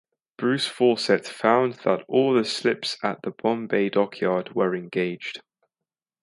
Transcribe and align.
Bruce 0.35 0.65
Fawcett 0.65 1.27
found 1.27 1.75
that 1.85 2.03
all 2.07 2.33
the 2.33 2.43
slips 2.43 2.97
at 3.03 3.21
the 3.21 3.29
Bombay 3.29 3.87
Dockyard 3.89 4.55
were 4.55 4.75
engaged. 4.75 5.43